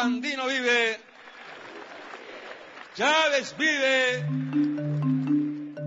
Sandino 0.00 0.46
vive. 0.46 0.98
Chávez 2.94 3.54
vive. 3.58 4.24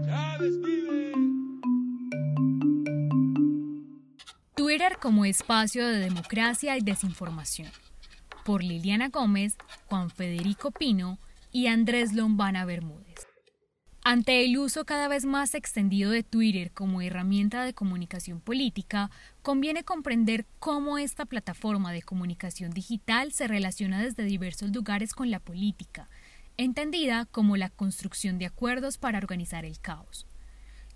Chávez 0.06 0.62
vive. 0.62 1.14
Twitter 4.56 5.00
como 5.02 5.26
espacio 5.26 5.88
de 5.88 5.98
democracia 5.98 6.78
y 6.78 6.82
desinformación. 6.82 7.72
Por 8.46 8.64
Liliana 8.64 9.10
Gómez, 9.10 9.56
Juan 9.88 10.12
Federico 10.12 10.70
Pino 10.70 11.18
y 11.52 11.66
Andrés 11.66 12.14
Lombana 12.14 12.66
Bermúdez. 12.66 13.03
Ante 14.06 14.44
el 14.44 14.58
uso 14.58 14.84
cada 14.84 15.08
vez 15.08 15.24
más 15.24 15.56
extendido 15.56 16.12
de 16.12 16.24
Twitter 16.24 16.72
como 16.72 17.02
herramienta 17.02 17.64
de 17.64 17.74
comunicación 17.74 18.42
política, 18.42 19.10
conviene 19.42 19.86
comprender 19.86 20.46
cómo 20.60 20.98
esta 20.98 21.26
plataforma 21.26 21.94
de 21.94 22.02
comunicación 22.02 22.72
digital 22.72 23.32
se 23.32 23.48
relaciona 23.48 24.04
desde 24.04 24.26
diversos 24.26 24.72
lugares 24.72 25.14
con 25.14 25.32
la 25.32 25.40
política, 25.40 26.10
entendida 26.58 27.28
como 27.32 27.56
la 27.56 27.70
construcción 27.70 28.40
de 28.40 28.48
acuerdos 28.48 28.98
para 28.98 29.20
organizar 29.20 29.64
el 29.64 29.80
caos. 29.80 30.28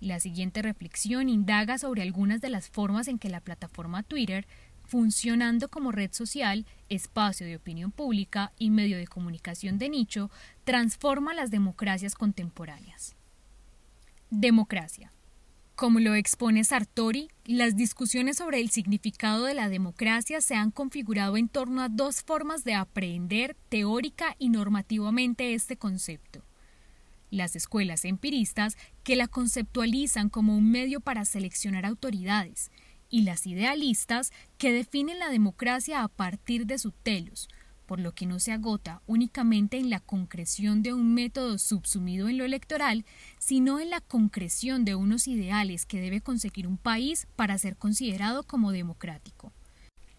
La 0.00 0.20
siguiente 0.20 0.60
reflexión 0.60 1.30
indaga 1.30 1.78
sobre 1.78 2.02
algunas 2.02 2.42
de 2.42 2.50
las 2.50 2.68
formas 2.68 3.08
en 3.08 3.18
que 3.18 3.30
la 3.30 3.40
plataforma 3.40 4.02
Twitter, 4.02 4.46
funcionando 4.88 5.68
como 5.68 5.92
red 5.92 6.10
social, 6.12 6.66
espacio 6.88 7.46
de 7.46 7.56
opinión 7.56 7.92
pública 7.92 8.52
y 8.58 8.70
medio 8.70 8.96
de 8.96 9.06
comunicación 9.06 9.78
de 9.78 9.90
nicho, 9.90 10.30
transforma 10.64 11.34
las 11.34 11.50
democracias 11.50 12.14
contemporáneas. 12.14 13.14
Democracia. 14.30 15.12
Como 15.76 16.00
lo 16.00 16.14
expone 16.14 16.64
Sartori, 16.64 17.28
las 17.44 17.76
discusiones 17.76 18.38
sobre 18.38 18.60
el 18.60 18.70
significado 18.70 19.44
de 19.44 19.54
la 19.54 19.68
democracia 19.68 20.40
se 20.40 20.56
han 20.56 20.70
configurado 20.70 21.36
en 21.36 21.48
torno 21.48 21.82
a 21.82 21.88
dos 21.88 22.22
formas 22.22 22.64
de 22.64 22.74
aprender 22.74 23.56
teórica 23.68 24.34
y 24.38 24.48
normativamente 24.48 25.54
este 25.54 25.76
concepto. 25.76 26.42
Las 27.30 27.56
escuelas 27.56 28.06
empiristas, 28.06 28.78
que 29.04 29.16
la 29.16 29.28
conceptualizan 29.28 30.30
como 30.30 30.56
un 30.56 30.70
medio 30.70 31.00
para 31.00 31.26
seleccionar 31.26 31.84
autoridades, 31.84 32.70
y 33.10 33.22
las 33.22 33.46
idealistas, 33.46 34.32
que 34.58 34.72
definen 34.72 35.18
la 35.18 35.30
democracia 35.30 36.02
a 36.02 36.08
partir 36.08 36.66
de 36.66 36.78
su 36.78 36.90
telos, 36.90 37.48
por 37.86 38.00
lo 38.00 38.12
que 38.12 38.26
no 38.26 38.38
se 38.38 38.52
agota 38.52 39.00
únicamente 39.06 39.78
en 39.78 39.88
la 39.88 40.00
concreción 40.00 40.82
de 40.82 40.92
un 40.92 41.14
método 41.14 41.56
subsumido 41.56 42.28
en 42.28 42.36
lo 42.36 42.44
electoral, 42.44 43.06
sino 43.38 43.80
en 43.80 43.88
la 43.88 44.02
concreción 44.02 44.84
de 44.84 44.94
unos 44.94 45.26
ideales 45.26 45.86
que 45.86 46.00
debe 46.00 46.20
conseguir 46.20 46.66
un 46.66 46.76
país 46.76 47.26
para 47.34 47.56
ser 47.56 47.76
considerado 47.76 48.42
como 48.42 48.72
democrático. 48.72 49.52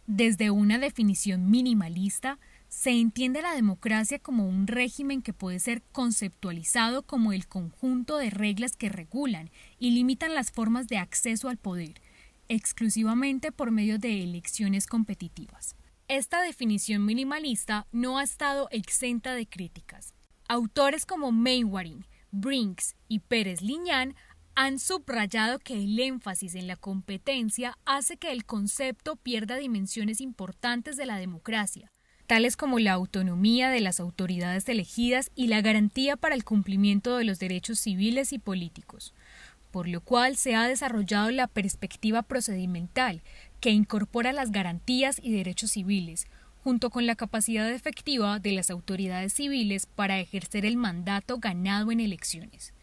Desde 0.07 0.49
una 0.49 0.79
definición 0.79 1.51
minimalista, 1.51 2.39
se 2.69 2.89
entiende 2.89 3.43
la 3.43 3.53
democracia 3.53 4.17
como 4.17 4.47
un 4.47 4.65
régimen 4.65 5.21
que 5.21 5.33
puede 5.33 5.59
ser 5.59 5.83
conceptualizado 5.91 7.03
como 7.03 7.33
el 7.33 7.47
conjunto 7.47 8.17
de 8.17 8.31
reglas 8.31 8.75
que 8.75 8.89
regulan 8.89 9.51
y 9.77 9.91
limitan 9.91 10.33
las 10.33 10.51
formas 10.51 10.87
de 10.87 10.97
acceso 10.97 11.49
al 11.49 11.57
poder, 11.57 12.01
exclusivamente 12.49 13.51
por 13.51 13.71
medio 13.71 13.99
de 13.99 14.23
elecciones 14.23 14.87
competitivas. 14.87 15.75
Esta 16.07 16.41
definición 16.41 17.05
minimalista 17.05 17.87
no 17.91 18.17
ha 18.17 18.23
estado 18.23 18.67
exenta 18.71 19.35
de 19.35 19.47
críticas. 19.47 20.15
Autores 20.47 21.05
como 21.05 21.31
Mainwaring, 21.31 22.05
Brinks 22.31 22.95
y 23.07 23.19
Pérez 23.19 23.61
Liñán 23.61 24.15
han 24.55 24.79
subrayado 24.79 25.59
que 25.59 25.75
el 25.75 25.99
énfasis 25.99 26.55
en 26.55 26.67
la 26.67 26.75
competencia 26.75 27.77
hace 27.85 28.17
que 28.17 28.31
el 28.31 28.45
concepto 28.45 29.15
pierda 29.15 29.55
dimensiones 29.55 30.19
importantes 30.19 30.97
de 30.97 31.05
la 31.05 31.17
democracia, 31.17 31.91
tales 32.27 32.57
como 32.57 32.77
la 32.79 32.93
autonomía 32.93 33.69
de 33.69 33.79
las 33.79 33.99
autoridades 33.99 34.67
elegidas 34.67 35.31
y 35.33 35.47
la 35.47 35.61
garantía 35.61 36.17
para 36.17 36.35
el 36.35 36.43
cumplimiento 36.43 37.15
de 37.15 37.23
los 37.23 37.39
derechos 37.39 37.79
civiles 37.79 38.33
y 38.33 38.39
políticos, 38.39 39.13
por 39.71 39.87
lo 39.87 40.01
cual 40.01 40.35
se 40.35 40.55
ha 40.55 40.67
desarrollado 40.67 41.31
la 41.31 41.47
perspectiva 41.47 42.21
procedimental, 42.23 43.21
que 43.59 43.71
incorpora 43.71 44.33
las 44.33 44.51
garantías 44.51 45.19
y 45.21 45.31
derechos 45.31 45.71
civiles, 45.71 46.27
junto 46.63 46.89
con 46.89 47.05
la 47.05 47.15
capacidad 47.15 47.71
efectiva 47.71 48.39
de 48.39 48.51
las 48.51 48.69
autoridades 48.69 49.33
civiles 49.33 49.85
para 49.85 50.19
ejercer 50.19 50.65
el 50.65 50.77
mandato 50.77 51.39
ganado 51.39 51.91
en 51.91 51.99
elecciones. 51.99 52.73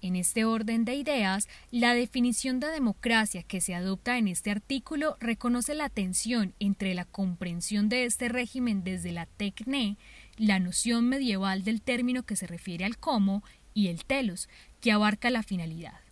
En 0.00 0.14
este 0.14 0.44
orden 0.44 0.84
de 0.84 0.94
ideas, 0.94 1.48
la 1.72 1.92
definición 1.92 2.60
de 2.60 2.68
democracia 2.68 3.42
que 3.42 3.60
se 3.60 3.74
adopta 3.74 4.16
en 4.16 4.28
este 4.28 4.52
artículo 4.52 5.16
reconoce 5.18 5.74
la 5.74 5.88
tensión 5.88 6.54
entre 6.60 6.94
la 6.94 7.04
comprensión 7.04 7.88
de 7.88 8.04
este 8.04 8.28
régimen 8.28 8.84
desde 8.84 9.10
la 9.10 9.26
tecne, 9.26 9.96
la 10.36 10.60
noción 10.60 11.08
medieval 11.08 11.64
del 11.64 11.82
término 11.82 12.22
que 12.22 12.36
se 12.36 12.46
refiere 12.46 12.84
al 12.84 12.98
cómo, 12.98 13.42
y 13.74 13.88
el 13.88 14.04
telos, 14.04 14.48
que 14.80 14.92
abarca 14.92 15.30
la 15.30 15.42
finalidad. 15.42 16.07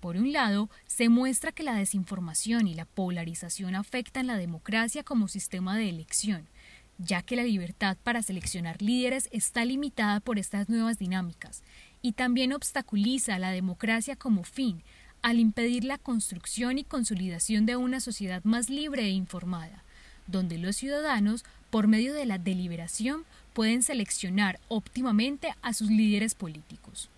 Por 0.00 0.16
un 0.16 0.32
lado, 0.32 0.70
se 0.86 1.10
muestra 1.10 1.52
que 1.52 1.62
la 1.62 1.74
desinformación 1.74 2.66
y 2.66 2.74
la 2.74 2.86
polarización 2.86 3.74
afectan 3.74 4.26
la 4.26 4.38
democracia 4.38 5.04
como 5.04 5.28
sistema 5.28 5.76
de 5.76 5.90
elección, 5.90 6.48
ya 6.96 7.20
que 7.22 7.36
la 7.36 7.44
libertad 7.44 7.98
para 8.02 8.22
seleccionar 8.22 8.80
líderes 8.80 9.28
está 9.30 9.64
limitada 9.64 10.20
por 10.20 10.38
estas 10.38 10.70
nuevas 10.70 10.98
dinámicas, 10.98 11.62
y 12.00 12.12
también 12.12 12.54
obstaculiza 12.54 13.38
la 13.38 13.50
democracia 13.50 14.16
como 14.16 14.42
fin, 14.42 14.82
al 15.20 15.38
impedir 15.38 15.84
la 15.84 15.98
construcción 15.98 16.78
y 16.78 16.84
consolidación 16.84 17.66
de 17.66 17.76
una 17.76 18.00
sociedad 18.00 18.42
más 18.44 18.70
libre 18.70 19.04
e 19.04 19.10
informada, 19.10 19.84
donde 20.26 20.56
los 20.56 20.76
ciudadanos, 20.76 21.44
por 21.68 21.88
medio 21.88 22.14
de 22.14 22.24
la 22.24 22.38
deliberación, 22.38 23.24
pueden 23.52 23.82
seleccionar 23.82 24.60
óptimamente 24.68 25.54
a 25.60 25.74
sus 25.74 25.90
líderes 25.90 26.34
políticos. 26.34 27.10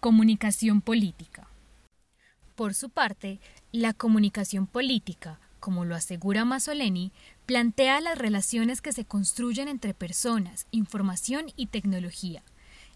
Comunicación 0.00 0.82
política. 0.82 1.46
Por 2.54 2.74
su 2.74 2.90
parte, 2.90 3.40
la 3.72 3.94
comunicación 3.94 4.66
política, 4.66 5.40
como 5.58 5.84
lo 5.84 5.94
asegura 5.94 6.44
Masoleni, 6.44 7.12
plantea 7.46 8.00
las 8.00 8.18
relaciones 8.18 8.82
que 8.82 8.92
se 8.92 9.06
construyen 9.06 9.68
entre 9.68 9.94
personas, 9.94 10.66
información 10.70 11.46
y 11.56 11.66
tecnología, 11.66 12.42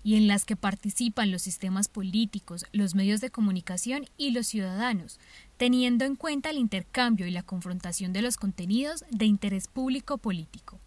y 0.02 0.16
en 0.16 0.28
las 0.28 0.44
que 0.44 0.56
participan 0.56 1.30
los 1.30 1.42
sistemas 1.42 1.88
políticos, 1.88 2.66
los 2.72 2.94
medios 2.94 3.20
de 3.20 3.30
comunicación 3.30 4.06
y 4.18 4.32
los 4.32 4.46
ciudadanos, 4.46 5.18
teniendo 5.56 6.04
en 6.04 6.16
cuenta 6.16 6.50
el 6.50 6.58
intercambio 6.58 7.26
y 7.26 7.30
la 7.30 7.42
confrontación 7.42 8.12
de 8.12 8.22
los 8.22 8.36
contenidos 8.36 9.04
de 9.10 9.24
interés 9.24 9.68
público 9.68 10.18
político. 10.18 10.80